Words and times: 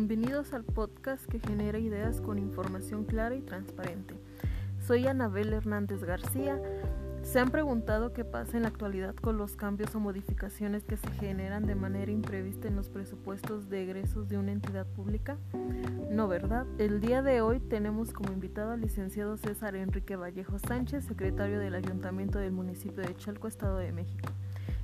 Bienvenidos 0.00 0.54
al 0.54 0.64
podcast 0.64 1.26
que 1.26 1.40
genera 1.40 1.78
ideas 1.78 2.22
con 2.22 2.38
información 2.38 3.04
clara 3.04 3.34
y 3.36 3.42
transparente. 3.42 4.14
Soy 4.86 5.06
Anabel 5.06 5.52
Hernández 5.52 6.04
García. 6.04 6.58
¿Se 7.22 7.38
han 7.38 7.50
preguntado 7.50 8.14
qué 8.14 8.24
pasa 8.24 8.56
en 8.56 8.62
la 8.62 8.70
actualidad 8.70 9.14
con 9.14 9.36
los 9.36 9.56
cambios 9.56 9.94
o 9.94 10.00
modificaciones 10.00 10.84
que 10.84 10.96
se 10.96 11.10
generan 11.20 11.66
de 11.66 11.74
manera 11.74 12.10
imprevista 12.10 12.66
en 12.66 12.76
los 12.76 12.88
presupuestos 12.88 13.68
de 13.68 13.82
egresos 13.82 14.30
de 14.30 14.38
una 14.38 14.52
entidad 14.52 14.86
pública? 14.86 15.36
No, 16.10 16.28
¿verdad? 16.28 16.64
El 16.78 17.02
día 17.02 17.20
de 17.20 17.42
hoy 17.42 17.60
tenemos 17.60 18.14
como 18.14 18.32
invitado 18.32 18.70
al 18.70 18.80
licenciado 18.80 19.36
César 19.36 19.76
Enrique 19.76 20.16
Vallejo 20.16 20.58
Sánchez, 20.58 21.04
secretario 21.04 21.60
del 21.60 21.74
Ayuntamiento 21.74 22.38
del 22.38 22.52
municipio 22.52 23.02
de 23.02 23.14
Chalco, 23.16 23.48
Estado 23.48 23.76
de 23.76 23.92
México 23.92 24.32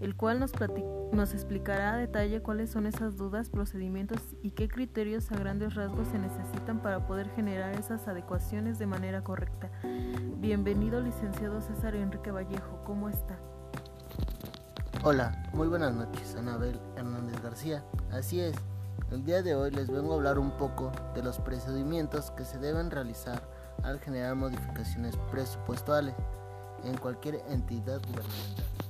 el 0.00 0.16
cual 0.16 0.40
nos, 0.40 1.34
explicará 1.34 1.92
a 1.92 1.96
detalle 1.96 2.40
cuáles 2.40 2.70
son 2.70 2.86
esas 2.86 3.16
dudas, 3.16 3.50
procedimientos 3.50 4.18
y 4.42 4.52
qué 4.52 4.66
criterios 4.68 5.30
a 5.30 5.36
grandes 5.36 5.74
rasgos 5.74 6.08
se 6.08 6.18
necesitan 6.18 6.80
para 6.80 7.06
poder 7.06 7.28
generar 7.30 7.74
esas 7.78 8.08
adecuaciones 8.08 8.78
de 8.78 8.86
manera 8.86 9.22
correcta. 9.22 9.70
Bienvenido, 10.38 11.00
licenciado 11.00 11.60
César 11.60 11.94
Enrique 11.94 12.30
Vallejo, 12.30 12.82
¿cómo 12.84 13.10
está? 13.10 13.38
Hola, 15.04 15.50
muy 15.52 15.68
buenas 15.68 15.94
noches, 15.94 16.34
Anabel 16.34 16.80
Hernández 16.96 17.42
García. 17.42 17.84
Así 18.10 18.40
es, 18.40 18.56
el 19.10 19.24
día 19.24 19.42
de 19.42 19.54
hoy 19.54 19.70
les 19.70 19.90
vengo 19.90 20.14
a 20.14 20.16
hablar 20.16 20.38
un 20.38 20.52
poco 20.52 20.92
de 21.14 21.22
los 21.22 21.38
procedimientos 21.38 22.30
que 22.30 22.44
se 22.44 22.58
deben 22.58 22.90
realizar 22.90 23.42
al 23.82 24.00
generar 24.00 24.34
modificaciones 24.34 25.16
presupuestales 25.30 26.14
en 26.84 26.96
cualquier 26.96 27.42
entidad 27.48 28.00
gubernamental. 28.08 28.89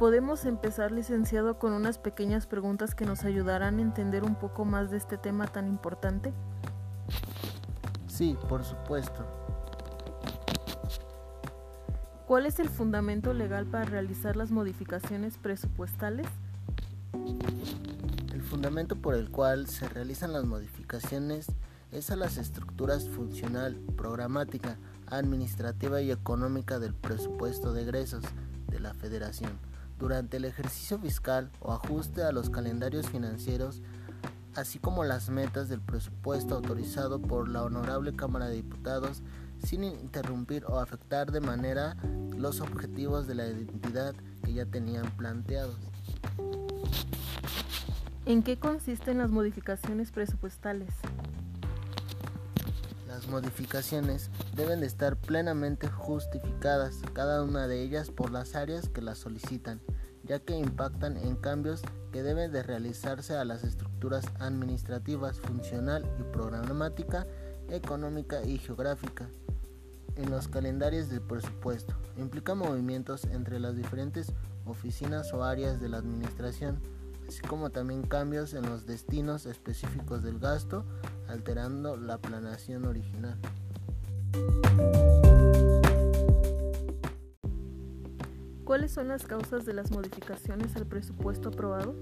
Podemos 0.00 0.46
empezar, 0.46 0.92
licenciado, 0.92 1.58
con 1.58 1.74
unas 1.74 1.98
pequeñas 1.98 2.46
preguntas 2.46 2.94
que 2.94 3.04
nos 3.04 3.24
ayudarán 3.24 3.78
a 3.78 3.82
entender 3.82 4.24
un 4.24 4.34
poco 4.34 4.64
más 4.64 4.90
de 4.90 4.96
este 4.96 5.18
tema 5.18 5.46
tan 5.46 5.68
importante. 5.68 6.32
Sí, 8.06 8.34
por 8.48 8.64
supuesto. 8.64 9.26
¿Cuál 12.26 12.46
es 12.46 12.60
el 12.60 12.70
fundamento 12.70 13.34
legal 13.34 13.66
para 13.66 13.84
realizar 13.84 14.36
las 14.36 14.50
modificaciones 14.50 15.36
presupuestales? 15.36 16.26
El 18.32 18.40
fundamento 18.40 18.96
por 18.96 19.14
el 19.14 19.28
cual 19.30 19.66
se 19.66 19.86
realizan 19.86 20.32
las 20.32 20.46
modificaciones 20.46 21.48
es 21.92 22.10
a 22.10 22.16
las 22.16 22.38
estructuras 22.38 23.06
funcional, 23.06 23.76
programática, 23.98 24.78
administrativa 25.08 26.00
y 26.00 26.10
económica 26.10 26.78
del 26.78 26.94
presupuesto 26.94 27.74
de 27.74 27.82
egresos 27.82 28.24
de 28.68 28.80
la 28.80 28.94
Federación 28.94 29.69
durante 30.00 30.38
el 30.38 30.46
ejercicio 30.46 30.98
fiscal 30.98 31.50
o 31.60 31.72
ajuste 31.72 32.22
a 32.22 32.32
los 32.32 32.50
calendarios 32.50 33.08
financieros, 33.08 33.82
así 34.56 34.78
como 34.78 35.04
las 35.04 35.28
metas 35.28 35.68
del 35.68 35.80
presupuesto 35.80 36.56
autorizado 36.56 37.20
por 37.20 37.48
la 37.48 37.62
Honorable 37.62 38.16
Cámara 38.16 38.46
de 38.46 38.56
Diputados, 38.56 39.22
sin 39.62 39.84
interrumpir 39.84 40.64
o 40.64 40.80
afectar 40.80 41.30
de 41.30 41.40
manera 41.40 41.96
los 42.36 42.60
objetivos 42.60 43.26
de 43.26 43.34
la 43.34 43.46
identidad 43.46 44.14
que 44.42 44.54
ya 44.54 44.64
tenían 44.64 45.08
planteados. 45.16 45.76
¿En 48.24 48.42
qué 48.42 48.58
consisten 48.58 49.18
las 49.18 49.30
modificaciones 49.30 50.10
presupuestales? 50.10 50.94
Las 53.20 53.28
modificaciones 53.28 54.30
deben 54.56 54.80
de 54.80 54.86
estar 54.86 55.14
plenamente 55.14 55.88
justificadas, 55.88 57.00
cada 57.12 57.44
una 57.44 57.66
de 57.68 57.82
ellas 57.82 58.10
por 58.10 58.30
las 58.30 58.54
áreas 58.54 58.88
que 58.88 59.02
las 59.02 59.18
solicitan, 59.18 59.82
ya 60.24 60.38
que 60.38 60.56
impactan 60.56 61.18
en 61.18 61.36
cambios 61.36 61.82
que 62.12 62.22
deben 62.22 62.50
de 62.50 62.62
realizarse 62.62 63.36
a 63.36 63.44
las 63.44 63.62
estructuras 63.62 64.24
administrativas, 64.38 65.38
funcional 65.38 66.02
y 66.18 66.22
programática, 66.32 67.26
económica 67.68 68.42
y 68.42 68.56
geográfica 68.56 69.28
en 70.16 70.30
los 70.30 70.48
calendarios 70.48 71.10
del 71.10 71.20
presupuesto. 71.20 71.94
Implica 72.16 72.54
movimientos 72.54 73.24
entre 73.24 73.60
las 73.60 73.76
diferentes 73.76 74.32
oficinas 74.64 75.30
o 75.34 75.44
áreas 75.44 75.78
de 75.78 75.90
la 75.90 75.98
administración, 75.98 76.80
así 77.30 77.42
como 77.42 77.70
también 77.70 78.02
cambios 78.02 78.54
en 78.54 78.68
los 78.68 78.86
destinos 78.86 79.46
específicos 79.46 80.24
del 80.24 80.40
gasto 80.40 80.84
alterando 81.28 81.96
la 81.96 82.18
planación 82.18 82.84
original. 82.86 83.38
¿Cuáles 88.64 88.90
son 88.90 89.06
las 89.06 89.26
causas 89.26 89.64
de 89.64 89.74
las 89.74 89.92
modificaciones 89.92 90.74
al 90.74 90.86
presupuesto 90.86 91.50
aprobado? 91.50 91.94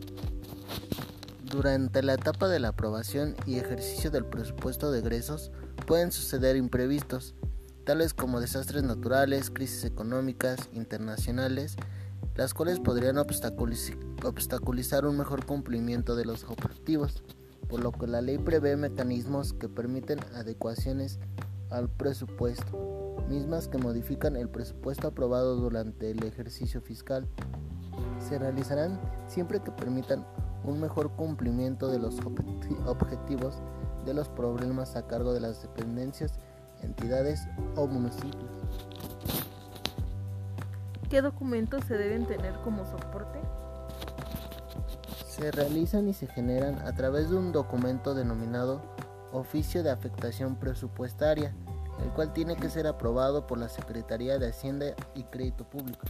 Durante 1.44 2.02
la 2.02 2.14
etapa 2.14 2.48
de 2.48 2.60
la 2.60 2.68
aprobación 2.68 3.36
y 3.44 3.58
ejercicio 3.58 4.10
del 4.10 4.24
presupuesto 4.24 4.90
de 4.90 5.00
egresos 5.00 5.52
pueden 5.86 6.10
suceder 6.10 6.56
imprevistos, 6.56 7.34
tales 7.84 8.14
como 8.14 8.40
desastres 8.40 8.82
naturales, 8.82 9.50
crisis 9.50 9.84
económicas, 9.84 10.70
internacionales, 10.72 11.76
las 12.38 12.54
cuales 12.54 12.78
podrían 12.78 13.18
obstaculizar 13.18 15.06
un 15.06 15.18
mejor 15.18 15.44
cumplimiento 15.44 16.14
de 16.14 16.24
los 16.24 16.44
objetivos 16.44 17.24
por 17.68 17.80
lo 17.82 17.90
que 17.90 18.06
la 18.06 18.20
ley 18.20 18.38
prevé 18.38 18.76
mecanismos 18.76 19.52
que 19.52 19.68
permiten 19.68 20.20
adecuaciones 20.36 21.18
al 21.68 21.90
presupuesto, 21.90 23.16
mismas 23.28 23.66
que 23.66 23.78
modifican 23.78 24.36
el 24.36 24.48
presupuesto 24.48 25.08
aprobado 25.08 25.56
durante 25.56 26.12
el 26.12 26.22
ejercicio 26.22 26.80
fiscal. 26.80 27.26
Se 28.20 28.38
realizarán 28.38 29.00
siempre 29.26 29.58
que 29.60 29.72
permitan 29.72 30.24
un 30.62 30.80
mejor 30.80 31.10
cumplimiento 31.16 31.88
de 31.88 31.98
los 31.98 32.20
objetivos 32.86 33.60
de 34.06 34.14
los 34.14 34.28
problemas 34.28 34.94
a 34.94 35.08
cargo 35.08 35.32
de 35.32 35.40
las 35.40 35.60
dependencias, 35.60 36.34
entidades 36.82 37.48
o 37.74 37.88
municipios. 37.88 38.48
¿Qué 41.08 41.22
documentos 41.22 41.84
se 41.84 41.96
deben 41.96 42.26
tener 42.26 42.54
como 42.64 42.84
soporte? 42.84 43.38
se 45.38 45.52
realizan 45.52 46.08
y 46.08 46.14
se 46.14 46.26
generan 46.26 46.80
a 46.80 46.92
través 46.94 47.30
de 47.30 47.36
un 47.36 47.52
documento 47.52 48.14
denominado 48.14 48.82
Oficio 49.32 49.82
de 49.82 49.90
Afectación 49.90 50.56
Presupuestaria, 50.56 51.54
el 52.02 52.10
cual 52.10 52.32
tiene 52.32 52.56
que 52.56 52.68
ser 52.68 52.86
aprobado 52.86 53.46
por 53.46 53.58
la 53.58 53.68
Secretaría 53.68 54.38
de 54.38 54.48
Hacienda 54.48 54.86
y 55.14 55.22
Crédito 55.24 55.64
Público. 55.64 56.06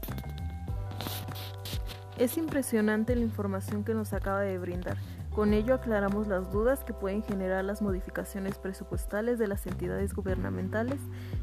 Es 2.16 2.38
impresionante 2.38 3.14
la 3.16 3.22
información 3.22 3.84
que 3.84 3.92
nos 3.92 4.12
acaba 4.12 4.40
de 4.40 4.58
brindar. 4.58 4.96
Con 5.38 5.54
ello 5.54 5.74
aclaramos 5.74 6.26
las 6.26 6.50
dudas 6.50 6.82
que 6.82 6.92
pueden 6.92 7.22
generar 7.22 7.64
las 7.64 7.80
modificaciones 7.80 8.58
presupuestales 8.58 9.38
de 9.38 9.46
las 9.46 9.68
entidades 9.68 10.12
gubernamentales 10.12 10.98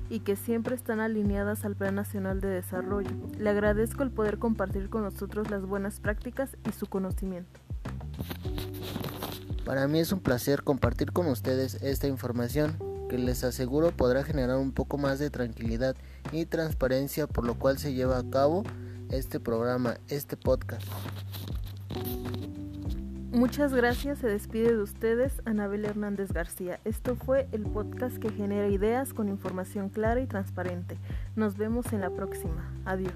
y 0.10 0.20
que 0.20 0.36
siempre 0.36 0.76
están 0.76 1.00
alineadas 1.00 1.64
al 1.64 1.78
Plan 1.78 1.96
Nacional 1.96 2.42
de 2.42 2.50
Desarrollo. 2.50 3.12
Le 3.40 3.50
agradezco 3.50 4.04
el 4.04 4.12
poder 4.12 4.38
compartir 4.38 4.90
con 4.90 5.04
nosotros 5.04 5.50
las 5.50 5.66
buenas 5.66 6.02
prácticas 6.02 6.58
y 6.68 6.74
su 6.74 6.88
conocimiento. 6.88 7.58
Para 9.64 9.88
mí 9.88 10.00
es 10.00 10.12
un 10.12 10.20
placer 10.20 10.64
compartir 10.64 11.14
con 11.14 11.28
ustedes 11.28 11.76
esta 11.76 12.08
información 12.08 12.78
que 13.10 13.18
les 13.18 13.46
aseguro 13.46 13.92
podrá 13.92 14.26
generar 14.26 14.58
un 14.58 14.74
poco 14.74 14.98
más 14.98 15.20
de 15.20 15.30
tranquilidad 15.30 15.96
y 16.34 16.48
transparencia 16.48 17.28
por 17.28 17.46
lo 17.46 17.58
cual 17.58 17.78
se 17.78 17.94
lleva 17.94 18.18
a 18.18 18.30
cabo 18.30 18.64
este 19.10 19.40
programa, 19.40 19.96
este 20.10 20.36
podcast. 20.36 20.86
Muchas 23.36 23.74
gracias, 23.74 24.20
se 24.20 24.30
despide 24.30 24.78
de 24.78 24.82
ustedes 24.82 25.42
Anabel 25.44 25.84
Hernández 25.84 26.32
García. 26.32 26.80
Esto 26.86 27.18
fue 27.18 27.50
el 27.52 27.64
podcast 27.64 28.16
que 28.16 28.32
genera 28.32 28.70
ideas 28.70 29.14
con 29.14 29.28
información 29.28 29.90
clara 29.90 30.22
y 30.22 30.26
transparente. 30.26 30.96
Nos 31.36 31.58
vemos 31.58 31.92
en 31.92 32.00
la 32.00 32.12
próxima. 32.12 32.72
Adiós. 32.86 33.12